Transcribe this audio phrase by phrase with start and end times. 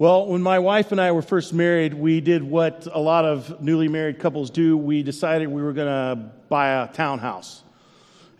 [0.00, 3.60] Well, when my wife and I were first married, we did what a lot of
[3.60, 4.76] newly married couples do.
[4.76, 7.64] We decided we were going to buy a townhouse.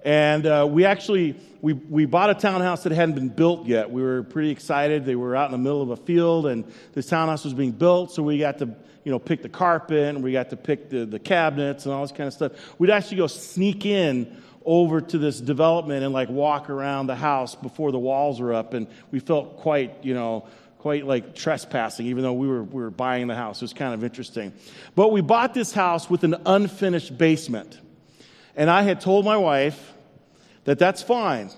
[0.05, 3.91] And uh, we actually we, we bought a townhouse that hadn't been built yet.
[3.91, 5.05] We were pretty excited.
[5.05, 8.13] They were out in the middle of a field, and this townhouse was being built.
[8.13, 8.67] So we got to
[9.03, 12.03] you know pick the carpet, and we got to pick the, the cabinets and all
[12.03, 12.53] this kind of stuff.
[12.79, 17.57] We'd actually go sneak in over to this development and like walk around the house
[17.57, 20.47] before the walls were up, and we felt quite you know
[20.79, 23.61] quite like trespassing, even though we were, we were buying the house.
[23.61, 24.53] It was kind of interesting.
[24.95, 27.79] But we bought this house with an unfinished basement.
[28.57, 29.95] And I had told my wife
[30.65, 31.51] that that's fine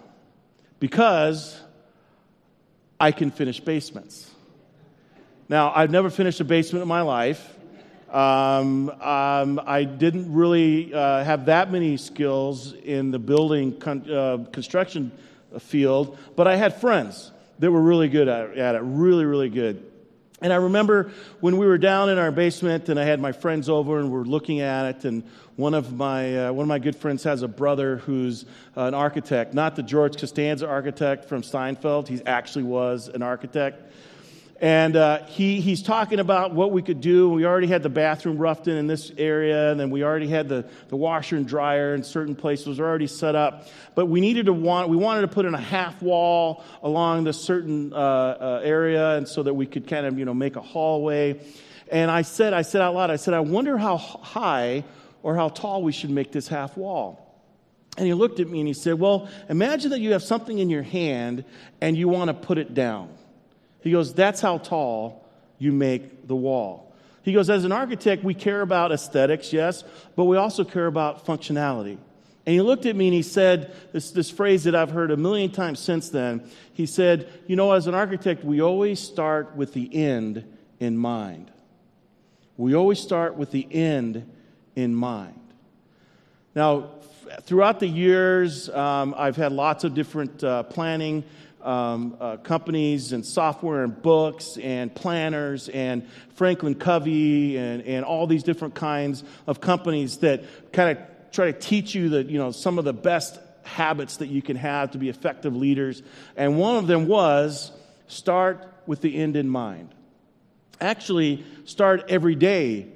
[0.78, 1.60] because
[2.98, 4.30] I can finish basements.
[5.48, 7.56] Now, I've never finished a basement in my life.
[8.10, 14.44] Um, um, I didn't really uh, have that many skills in the building con- uh,
[14.52, 15.12] construction
[15.58, 19.86] field, but I had friends that were really good at, it, really, really good.
[20.42, 23.68] And I remember when we were down in our basement and I had my friends
[23.68, 25.22] over and we're looking at it and
[25.56, 29.52] one of my, uh, one of my good friends has a brother who's an architect,
[29.52, 32.08] not the George Costanza architect from Seinfeld.
[32.08, 33.92] He actually was an architect.
[34.60, 37.30] And uh, he, he's talking about what we could do.
[37.30, 40.50] We already had the bathroom roughed in in this area, and then we already had
[40.50, 43.68] the, the washer and dryer in certain places already set up.
[43.94, 47.40] But we needed to want, we wanted to put in a half wall along this
[47.40, 50.62] certain uh, uh, area, and so that we could kind of, you know, make a
[50.62, 51.40] hallway.
[51.90, 54.84] And I said, I said out loud, I said, I wonder how high
[55.22, 57.26] or how tall we should make this half wall.
[57.96, 60.68] And he looked at me and he said, Well, imagine that you have something in
[60.68, 61.44] your hand
[61.80, 63.08] and you want to put it down.
[63.82, 65.24] He goes, That's how tall
[65.58, 66.94] you make the wall.
[67.22, 69.84] He goes, As an architect, we care about aesthetics, yes,
[70.16, 71.98] but we also care about functionality.
[72.46, 75.16] And he looked at me and he said, this, this phrase that I've heard a
[75.16, 76.50] million times since then.
[76.72, 80.44] He said, You know, as an architect, we always start with the end
[80.78, 81.50] in mind.
[82.56, 84.28] We always start with the end
[84.74, 85.38] in mind.
[86.54, 86.90] Now,
[87.42, 91.24] throughout the years, um, I've had lots of different uh, planning
[91.62, 98.26] um, uh, companies and software and books and planners and Franklin Covey and, and all
[98.26, 102.50] these different kinds of companies that kind of try to teach you that, you know,
[102.50, 106.02] some of the best habits that you can have to be effective leaders.
[106.36, 107.72] And one of them was
[108.08, 109.94] start with the end in mind.
[110.80, 112.88] Actually, start every day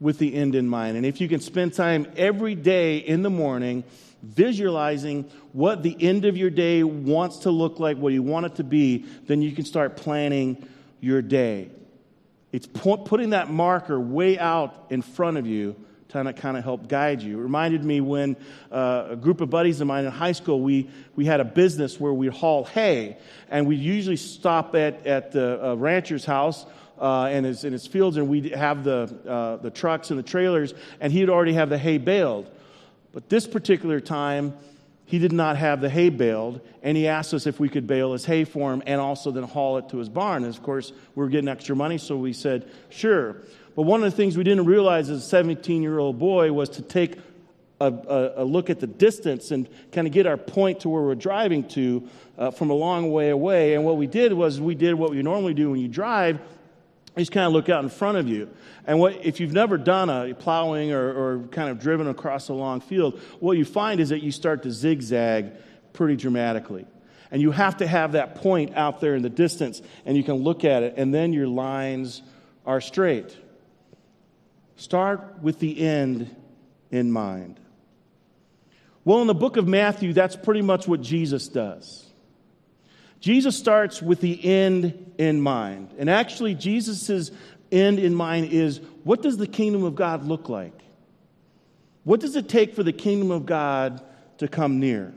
[0.00, 0.96] with the end in mind.
[0.96, 3.84] And if you can spend time every day in the morning
[4.22, 8.54] visualizing what the end of your day wants to look like, what you want it
[8.56, 10.68] to be, then you can start planning
[11.00, 11.68] your day.
[12.52, 15.74] It's putting that marker way out in front of you
[16.10, 17.38] to kind of help guide you.
[17.38, 18.36] It reminded me when
[18.70, 21.98] uh, a group of buddies of mine in high school, we, we had a business
[21.98, 23.16] where we'd haul hay,
[23.48, 26.66] and we'd usually stop at, at the uh, rancher's house
[27.00, 30.22] uh, and, his, in his fields, and we'd have the, uh, the trucks and the
[30.22, 32.50] trailers, and he'd already have the hay baled.
[33.12, 34.54] But this particular time,
[35.04, 38.12] he did not have the hay baled, and he asked us if we could bale
[38.12, 40.44] his hay for him and also then haul it to his barn.
[40.44, 43.36] And of course, we were getting extra money, so we said, sure.
[43.76, 46.70] But one of the things we didn't realize as a 17 year old boy was
[46.70, 47.18] to take
[47.80, 51.02] a, a, a, look at the distance and kind of get our point to where
[51.02, 52.08] we're driving to
[52.38, 53.74] uh, from a long way away.
[53.74, 56.38] And what we did was we did what we normally do when you drive
[57.16, 58.48] you just kind of look out in front of you.
[58.86, 62.54] And what, if you've never done a plowing or, or kind of driven across a
[62.54, 65.52] long field, what you find is that you start to zigzag
[65.92, 66.86] pretty dramatically.
[67.30, 70.36] And you have to have that point out there in the distance, and you can
[70.36, 72.22] look at it, and then your lines
[72.66, 73.36] are straight.
[74.76, 76.34] Start with the end
[76.90, 77.58] in mind.
[79.04, 82.11] Well, in the book of Matthew, that's pretty much what Jesus does.
[83.22, 85.94] Jesus starts with the end in mind.
[85.96, 87.30] And actually, Jesus'
[87.70, 90.76] end in mind is what does the kingdom of God look like?
[92.02, 94.02] What does it take for the kingdom of God
[94.38, 95.14] to come near?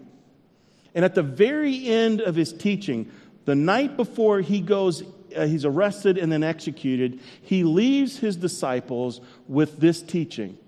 [0.94, 3.12] And at the very end of his teaching,
[3.46, 5.02] the night before he goes,
[5.36, 10.60] uh, he's arrested and then executed, he leaves his disciples with this teaching.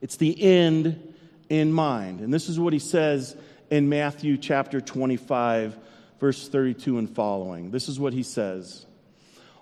[0.00, 1.14] It's the end
[1.48, 2.20] in mind.
[2.20, 3.36] And this is what he says
[3.70, 5.78] in Matthew chapter 25,
[6.20, 7.70] verse 32 and following.
[7.70, 8.86] This is what he says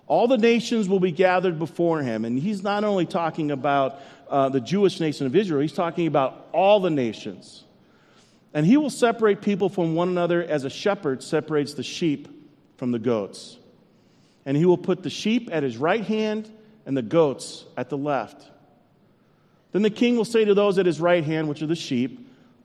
[0.07, 2.25] All the nations will be gathered before him.
[2.25, 3.99] And he's not only talking about
[4.29, 7.63] uh, the Jewish nation of Israel, he's talking about all the nations.
[8.53, 12.27] And he will separate people from one another as a shepherd separates the sheep
[12.77, 13.57] from the goats.
[14.45, 16.49] And he will put the sheep at his right hand
[16.85, 18.49] and the goats at the left.
[19.73, 22.26] Then the king will say to those at his right hand, which are the sheep,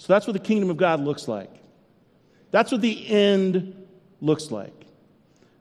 [0.00, 1.50] So that's what the kingdom of God looks like.
[2.52, 3.86] That's what the end
[4.22, 4.72] looks like.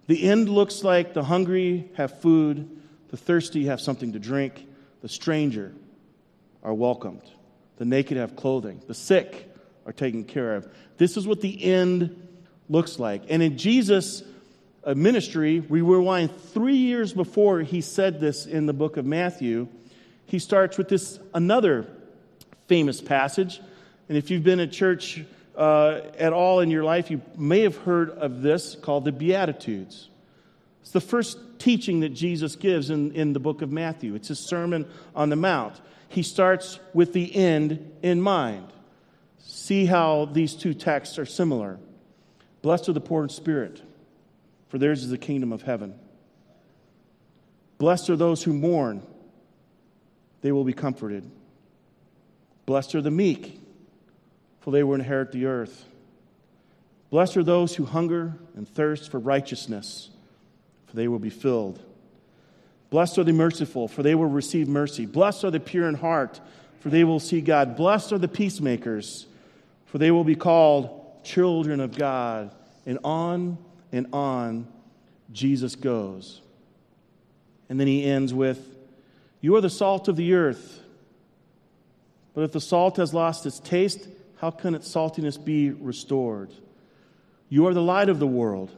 [0.07, 4.65] The end looks like the hungry have food, the thirsty have something to drink,
[5.01, 5.74] the stranger
[6.63, 7.30] are welcomed,
[7.80, 9.53] the naked have clothing, the sick
[9.86, 10.69] are taken care of.
[10.95, 12.25] This is what the end
[12.69, 13.24] looks like.
[13.27, 14.24] And in Jesus'
[14.86, 19.68] uh, ministry, we rewind three years before he said this in the book of Matthew.
[20.27, 21.88] He starts with this another
[22.68, 23.59] famous passage.
[24.09, 25.23] And if you've been at church
[25.56, 30.09] uh, at all in your life, you may have heard of this called the Beatitudes.
[30.81, 34.15] It's the first teaching that Jesus gives in, in the book of Matthew.
[34.15, 35.79] It's his Sermon on the Mount.
[36.07, 38.73] He starts with the end in mind.
[39.38, 41.77] See how these two texts are similar.
[42.62, 43.81] Blessed are the poor in spirit,
[44.69, 45.94] for theirs is the kingdom of heaven.
[47.77, 49.03] Blessed are those who mourn,
[50.41, 51.29] they will be comforted.
[52.65, 53.62] Blessed are the meek,
[54.69, 55.83] for they will inherit the earth.
[57.10, 60.12] Blessed are those who hunger and thirst for righteousness,
[60.86, 61.81] for they will be filled.
[62.92, 65.07] Blessed are the merciful, for they will receive mercy.
[65.07, 66.39] Blessed are the pure in heart,
[66.81, 67.75] for they will see God.
[67.75, 69.25] Blessed are the peacemakers,
[69.88, 72.51] for they will be called children of God.
[72.86, 73.57] And on
[73.92, 74.68] and on
[75.31, 76.42] Jesus goes.
[77.69, 78.77] And then he ends with,
[79.42, 80.80] You are the salt of the earth.
[82.36, 84.07] But if the salt has lost its taste,
[84.39, 86.53] how can its saltiness be restored?
[87.50, 88.71] You are the light of the world.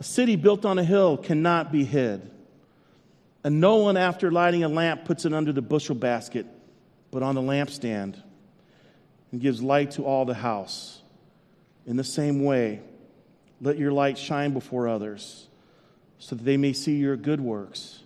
[0.00, 2.30] A city built on a hill cannot be hid.
[3.44, 6.46] And no one, after lighting a lamp, puts it under the bushel basket,
[7.10, 8.16] but on the lampstand,
[9.30, 11.02] and gives light to all the house.
[11.86, 12.80] In the same way,
[13.60, 15.48] let your light shine before others,
[16.18, 18.00] so that they may see your good works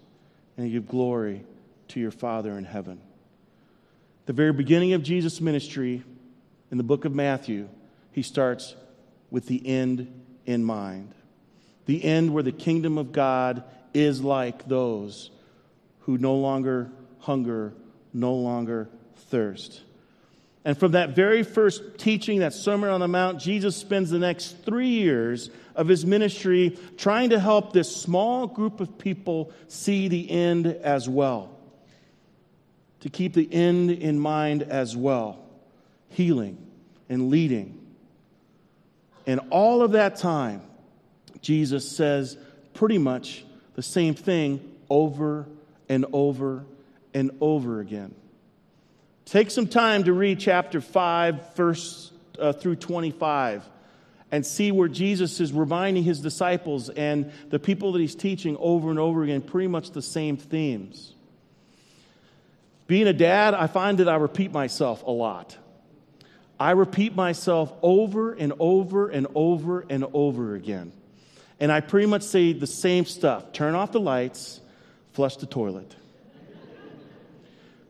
[0.56, 1.44] and give glory
[1.88, 3.00] to your Father in heaven.
[4.24, 6.02] The very beginning of Jesus' ministry
[6.70, 7.68] in the book of Matthew,
[8.12, 8.74] he starts
[9.30, 11.14] with the end in mind.
[11.86, 13.62] The end where the kingdom of God
[13.94, 15.30] is like those
[16.00, 16.90] who no longer
[17.20, 17.74] hunger,
[18.12, 18.88] no longer
[19.30, 19.82] thirst.
[20.64, 24.64] And from that very first teaching, that Sermon on the Mount, Jesus spends the next
[24.64, 30.28] three years of his ministry trying to help this small group of people see the
[30.28, 31.56] end as well
[33.00, 35.45] to keep the end in mind as well
[36.10, 36.58] healing
[37.08, 37.80] and leading.
[39.26, 40.62] And all of that time,
[41.40, 42.36] Jesus says
[42.74, 43.44] pretty much
[43.74, 45.46] the same thing over
[45.88, 46.64] and over
[47.14, 48.14] and over again.
[49.24, 53.64] Take some time to read chapter 5, verse uh, through 25,
[54.30, 58.90] and see where Jesus is reminding his disciples and the people that he's teaching over
[58.90, 61.14] and over again pretty much the same themes.
[62.86, 65.56] Being a dad, I find that I repeat myself a lot.
[66.58, 70.92] I repeat myself over and over and over and over again.
[71.60, 74.60] And I pretty much say the same stuff turn off the lights,
[75.12, 75.94] flush the toilet,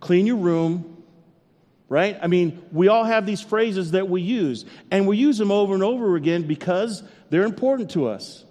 [0.00, 1.02] clean your room,
[1.88, 2.18] right?
[2.20, 5.74] I mean, we all have these phrases that we use, and we use them over
[5.74, 8.44] and over again because they're important to us.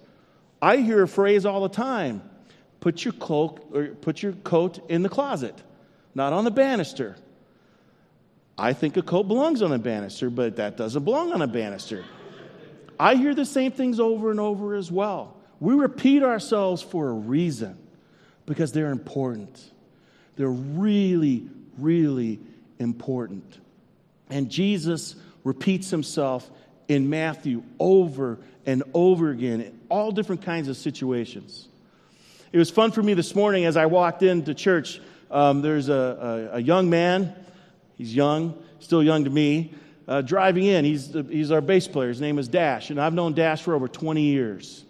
[0.60, 2.22] I hear a phrase all the time
[2.80, 5.60] put your cloak or put your coat in the closet
[6.16, 7.14] not on the banister.
[8.58, 12.04] I think a coat belongs on a banister, but that doesn't belong on a banister.
[12.98, 15.36] I hear the same things over and over as well.
[15.60, 17.78] We repeat ourselves for a reason
[18.46, 19.62] because they're important.
[20.36, 21.48] They're really,
[21.78, 22.40] really
[22.78, 23.58] important.
[24.30, 26.50] And Jesus repeats himself
[26.88, 31.68] in Matthew over and over again in all different kinds of situations.
[32.52, 36.50] It was fun for me this morning as I walked into church um, there's a,
[36.52, 37.34] a, a, young man,
[37.96, 39.74] he's young, still young to me,
[40.08, 40.84] uh, driving in.
[40.84, 42.08] He's, the, he's our bass player.
[42.08, 44.84] His name is Dash, and I've known Dash for over 20 years.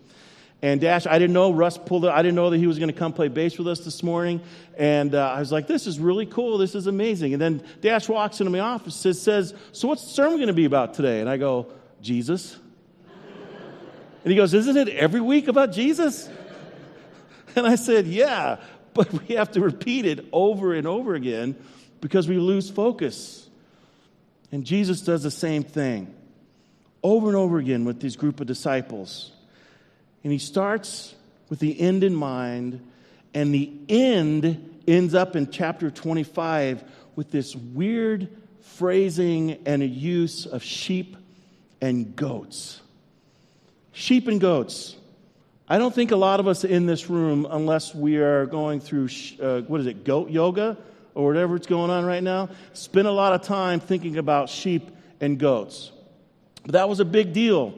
[0.62, 2.06] And Dash, I didn't know Russ pulled.
[2.06, 4.40] I didn't know that he was going to come play bass with us this morning.
[4.76, 6.58] And uh, I was like, this is really cool.
[6.58, 7.34] This is amazing.
[7.34, 10.54] And then Dash walks into my office and says, So what's the sermon going to
[10.54, 11.20] be about today?
[11.20, 12.56] And I go, Jesus.
[14.24, 16.28] And he goes, Isn't it every week about Jesus?
[17.54, 18.58] And I said, Yeah,
[18.92, 21.56] but we have to repeat it over and over again
[22.06, 23.50] because we lose focus.
[24.52, 26.14] And Jesus does the same thing
[27.02, 29.32] over and over again with this group of disciples.
[30.22, 31.16] And he starts
[31.48, 32.80] with the end in mind,
[33.34, 36.84] and the end ends up in chapter 25
[37.16, 38.28] with this weird
[38.60, 41.16] phrasing and a use of sheep
[41.80, 42.82] and goats.
[43.90, 44.94] Sheep and goats.
[45.68, 49.08] I don't think a lot of us in this room, unless we are going through,
[49.42, 50.76] uh, what is it, goat yoga
[51.16, 54.90] or whatever it's going on right now, spend a lot of time thinking about sheep
[55.18, 55.90] and goats.
[56.62, 57.74] But that was a big deal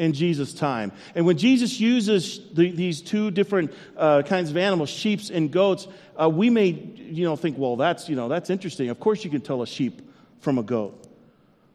[0.00, 0.90] in Jesus' time.
[1.14, 5.86] And when Jesus uses the, these two different uh, kinds of animals, sheep and goats,
[6.20, 8.88] uh, we may, you know, think, well, that's, you know, that's interesting.
[8.88, 10.02] Of course you can tell a sheep
[10.40, 11.06] from a goat.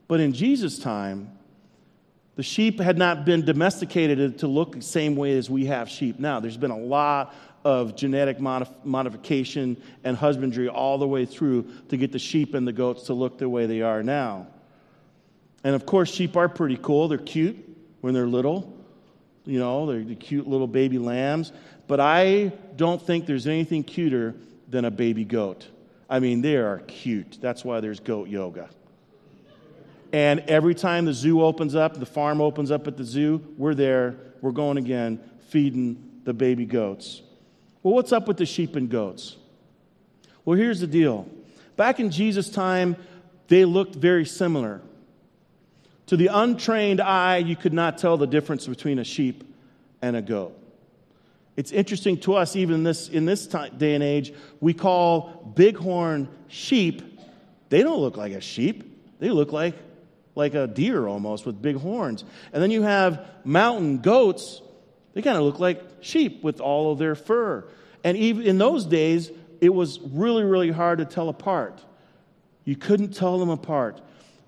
[0.09, 1.31] But in Jesus' time,
[2.35, 6.19] the sheep had not been domesticated to look the same way as we have sheep
[6.19, 6.39] now.
[6.39, 11.97] There's been a lot of genetic modif- modification and husbandry all the way through to
[11.97, 14.47] get the sheep and the goats to look the way they are now.
[15.63, 17.07] And of course, sheep are pretty cool.
[17.07, 17.57] They're cute
[18.01, 18.71] when they're little.
[19.45, 21.51] You know, they're the cute little baby lambs.
[21.87, 24.35] But I don't think there's anything cuter
[24.67, 25.67] than a baby goat.
[26.09, 27.39] I mean, they are cute.
[27.41, 28.69] That's why there's goat yoga.
[30.15, 33.75] And every time the zoo opens up, the farm opens up at the zoo, we're
[33.75, 35.19] there, we're going again,
[35.49, 37.21] feeding the baby goats.
[37.83, 39.35] Well, what's up with the sheep and goats?
[40.45, 41.27] Well, here's the deal.
[41.75, 42.95] Back in Jesus' time,
[43.49, 44.79] they looked very similar.
[46.05, 49.43] To the untrained eye, you could not tell the difference between a sheep
[50.01, 50.57] and a goat.
[51.57, 55.51] It's interesting to us, even in this, in this time, day and age, we call
[55.57, 57.01] bighorn sheep.
[57.67, 59.75] They don't look like a sheep, they look like,
[60.35, 62.23] like a deer almost with big horns.
[62.53, 64.61] And then you have mountain goats,
[65.13, 67.65] they kind of look like sheep with all of their fur.
[68.03, 71.83] And even in those days, it was really, really hard to tell apart.
[72.65, 74.01] You couldn't tell them apart.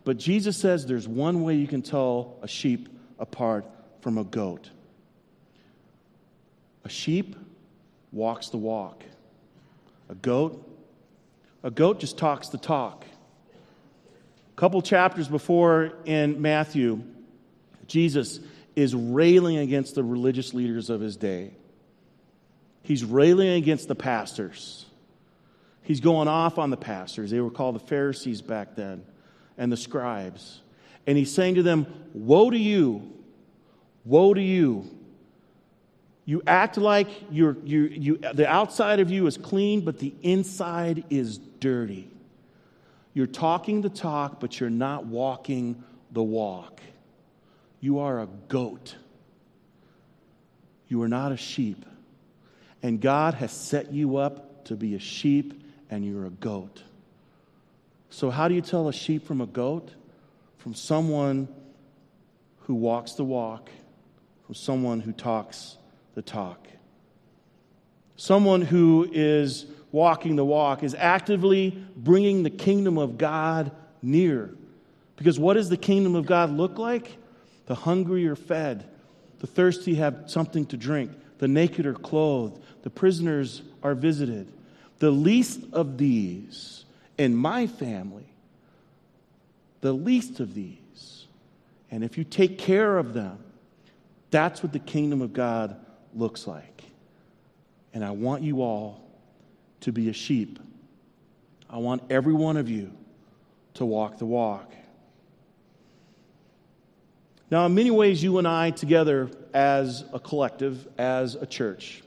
[0.04, 2.90] But Jesus says there's one way you can tell a sheep
[3.20, 3.66] apart
[4.02, 4.70] from a goat.
[6.84, 7.36] A sheep
[8.12, 9.04] walks the walk.
[10.10, 10.66] A goat,
[11.64, 13.06] a goat just talks the talk.
[14.58, 17.04] Couple chapters before in Matthew,
[17.86, 18.40] Jesus
[18.76, 21.52] is railing against the religious leaders of his day.
[22.82, 24.88] He's railing against the pastors.
[25.84, 27.30] He's going off on the pastors.
[27.30, 29.06] They were called the Pharisees back then
[29.60, 30.62] and the scribes.
[31.06, 33.14] And he's saying to them, Woe to you!
[34.06, 34.90] Woe to you!
[36.26, 41.06] You act like you're, you, you, the outside of you is clean, but the inside
[41.12, 42.10] is dirty.
[43.18, 46.82] You're talking the talk, but you're not walking the walk.
[47.80, 48.94] You are a goat.
[50.88, 51.84] You are not a sheep.
[52.84, 55.60] And God has set you up to be a sheep,
[55.90, 56.84] and you're a goat.
[58.12, 59.90] So, how do you tell a sheep from a goat?
[60.60, 61.48] From someone
[62.66, 63.72] who walks the walk,
[64.46, 65.80] from someone who talks
[66.14, 66.68] the talk.
[68.16, 74.54] Someone who is walking the walk is actively bringing the kingdom of God near.
[75.16, 77.18] Because what does the kingdom of God look like?
[77.66, 78.86] The hungry are fed,
[79.40, 84.52] the thirsty have something to drink, the naked are clothed, the prisoners are visited.
[85.00, 86.86] The least of these
[87.18, 88.28] in my family,
[89.82, 91.28] the least of these.
[91.92, 93.40] And if you take care of them,
[94.32, 95.76] that's what the kingdom of God
[96.14, 96.84] looks like.
[97.94, 99.07] And I want you all
[99.82, 100.60] to be a sheep.
[101.70, 102.92] I want every one of you
[103.76, 104.74] to walk the walk.
[107.50, 112.04] Now, in many ways, you and I, together as a collective, as a church,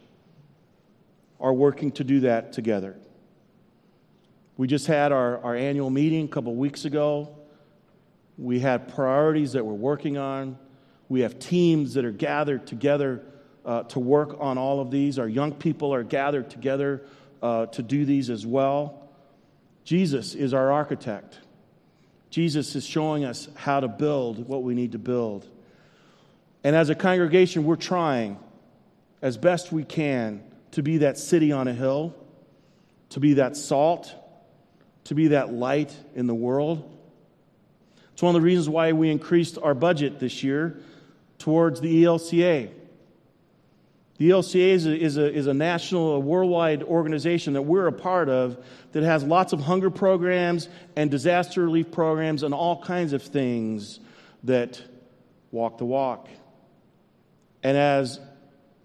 [1.41, 2.97] are working to do that together.
[4.59, 7.35] We just had our, our annual meeting a couple weeks ago.
[8.37, 10.59] We had priorities that we're working on.
[11.09, 13.23] We have teams that are gathered together
[13.65, 15.19] uh, to work on all of these.
[15.19, 17.03] Our young people are gathered together
[17.43, 19.09] uh, to do these as well.
[19.85, 21.39] Jesus is our architect.
[22.31, 25.47] Jesus is showing us how to build what we need to build.
[26.63, 28.39] And as a congregation, we're trying
[29.23, 30.43] as best we can
[30.73, 32.15] to be that city on a hill,
[33.11, 34.15] to be that salt,
[35.05, 36.89] to be that light in the world.
[38.13, 40.79] It's one of the reasons why we increased our budget this year
[41.39, 42.71] towards the ELCA.
[44.21, 47.93] The ELCA is a, is a, is a national, a worldwide organization that we're a
[47.93, 48.63] part of
[48.93, 53.99] that has lots of hunger programs and disaster relief programs and all kinds of things
[54.45, 54.83] that
[55.51, 56.29] walk the walk.
[57.63, 58.21] And as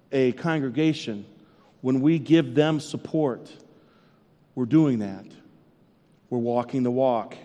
[0.10, 1.26] a congregation,
[1.82, 3.52] when we give them support,
[4.56, 5.26] we're doing that.
[6.30, 7.36] We're walking the walk.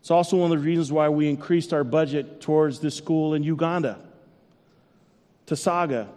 [0.00, 3.42] It's also one of the reasons why we increased our budget towards this school in
[3.42, 3.98] Uganda.
[5.50, 6.08] Tasaga.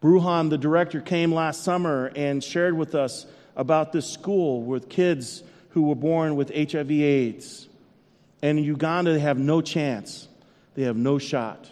[0.00, 5.42] Bruhan, the director, came last summer and shared with us about this school with kids
[5.70, 7.68] who were born with HIV AIDS.
[8.42, 10.28] And in Uganda, they have no chance,
[10.74, 11.70] they have no shot.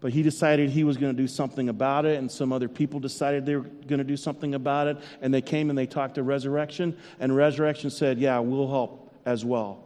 [0.00, 3.00] But he decided he was going to do something about it, and some other people
[3.00, 4.98] decided they were going to do something about it.
[5.22, 9.44] And they came and they talked to Resurrection, and Resurrection said, Yeah, we'll help as
[9.44, 9.84] well.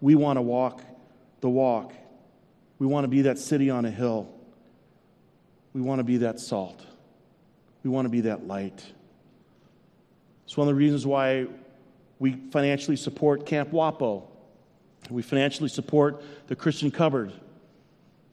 [0.00, 0.82] We want to walk
[1.40, 1.94] the walk,
[2.78, 4.34] we want to be that city on a hill.
[5.78, 6.84] We want to be that salt.
[7.84, 8.84] We want to be that light.
[10.44, 11.46] It's one of the reasons why
[12.18, 14.24] we financially support Camp Wapo.
[15.08, 17.32] We financially support the Christian Cupboard.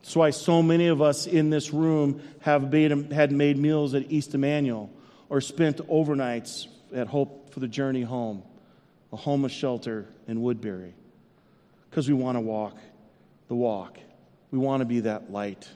[0.02, 4.12] That's why so many of us in this room have made, had made meals at
[4.12, 4.90] East Emmanuel
[5.30, 8.42] or spent overnights at Hope for the Journey Home,
[9.14, 10.96] a homeless shelter in Woodbury,
[11.92, 12.76] because we want to walk
[13.50, 14.00] the walk.
[14.50, 15.70] We want to be that light.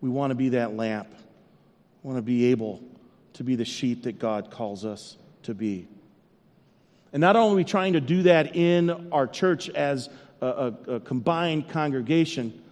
[0.00, 1.08] We want to be that lamp.
[2.02, 2.82] We want to be able
[3.34, 5.86] to be the sheep that God calls us to be.
[7.12, 10.08] And not only are we trying to do that in our church as
[10.40, 12.62] a, a, a combined congregation,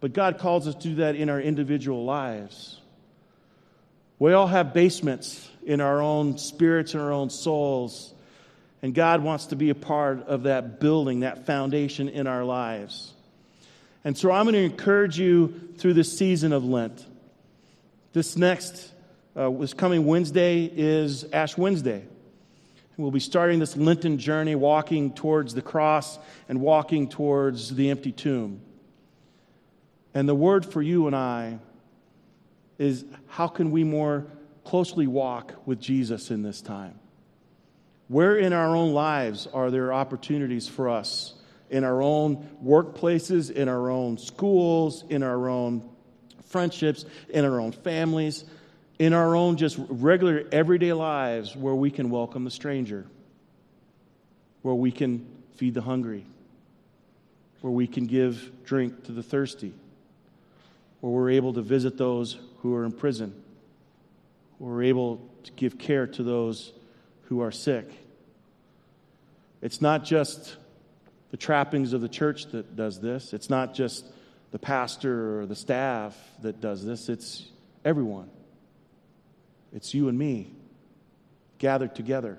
[0.00, 2.80] but God calls us to do that in our individual lives.
[4.18, 8.12] We all have basements in our own spirits and our own souls.
[8.82, 13.12] And God wants to be a part of that building, that foundation in our lives.
[14.04, 17.04] And so I'm going to encourage you through this season of Lent.
[18.12, 18.92] This next,
[19.36, 22.04] uh, this coming Wednesday is Ash Wednesday.
[22.96, 28.10] We'll be starting this Lenten journey, walking towards the cross and walking towards the empty
[28.10, 28.60] tomb.
[30.14, 31.60] And the word for you and I
[32.76, 34.26] is how can we more
[34.64, 36.98] closely walk with Jesus in this time?
[38.08, 41.34] Where in our own lives are there opportunities for us
[41.70, 45.88] in our own workplaces, in our own schools, in our own
[46.46, 48.44] friendships, in our own families,
[48.98, 53.06] in our own just regular everyday lives where we can welcome the stranger,
[54.62, 55.26] where we can
[55.56, 56.26] feed the hungry,
[57.60, 59.72] where we can give drink to the thirsty,
[61.00, 63.32] where we're able to visit those who are in prison,
[64.58, 66.72] where we're able to give care to those
[67.24, 67.88] who are sick.
[69.60, 70.56] It's not just
[71.30, 73.32] the trappings of the church that does this.
[73.32, 74.04] It's not just
[74.50, 77.46] the pastor or the staff that does this, it's
[77.84, 78.30] everyone.
[79.72, 80.52] It's you and me
[81.58, 82.38] gathered together.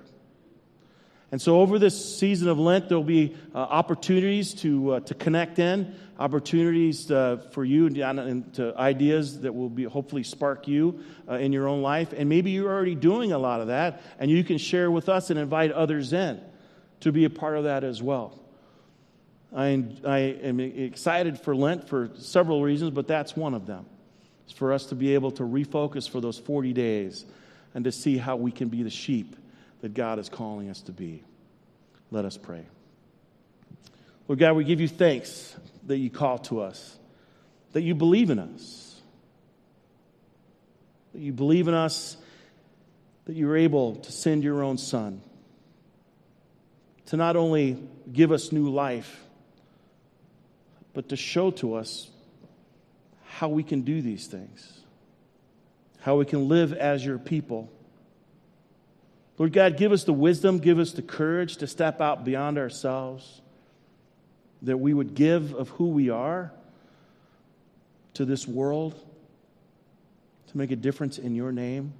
[1.31, 5.59] And so, over this season of Lent, there'll be uh, opportunities to, uh, to connect
[5.59, 11.35] in, opportunities uh, for you and to ideas that will be hopefully spark you uh,
[11.35, 12.13] in your own life.
[12.17, 15.29] And maybe you're already doing a lot of that, and you can share with us
[15.29, 16.41] and invite others in
[17.01, 18.38] to be a part of that as well.
[19.55, 23.85] I, I am excited for Lent for several reasons, but that's one of them.
[24.45, 27.25] It's for us to be able to refocus for those 40 days
[27.73, 29.35] and to see how we can be the sheep
[29.81, 31.23] that God is calling us to be.
[32.11, 32.65] Let us pray.
[34.27, 35.55] Lord God, we give you thanks
[35.87, 36.97] that you call to us,
[37.73, 39.01] that you believe in us,
[41.13, 42.17] that you believe in us,
[43.25, 45.21] that you're able to send your own Son
[47.07, 47.77] to not only
[48.11, 49.23] give us new life
[50.99, 52.09] but to show to us
[53.23, 54.81] how we can do these things,
[56.01, 57.71] how we can live as your people.
[59.37, 63.39] Lord God, give us the wisdom, give us the courage to step out beyond ourselves,
[64.63, 66.51] that we would give of who we are
[68.15, 68.93] to this world
[70.49, 71.93] to make a difference in your name.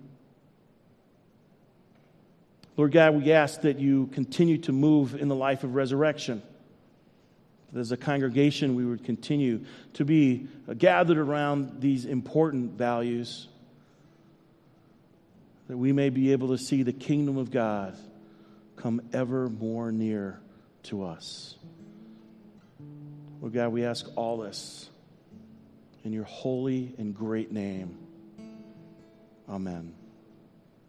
[2.76, 6.42] Lord God, we ask that you continue to move in the life of resurrection
[7.75, 13.47] as a congregation we would continue to be gathered around these important values,
[15.67, 17.97] that we may be able to see the kingdom of God
[18.75, 20.39] come ever more near
[20.84, 21.55] to us.
[23.41, 24.89] Lord God, we ask all this
[26.03, 27.97] in your holy and great name.
[29.47, 29.99] Amen.